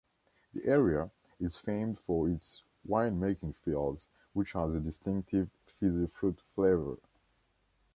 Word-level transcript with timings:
The 0.55 0.65
area 0.65 1.11
is 1.39 1.57
famed 1.57 1.99
for 1.99 2.27
its 2.27 2.63
wine-making 2.85 3.53
fields 3.53 4.07
which 4.33 4.53
has 4.53 4.73
a 4.73 4.79
distinctive 4.79 5.51
fizzy-fruit 5.67 6.41
flavour. 6.55 6.97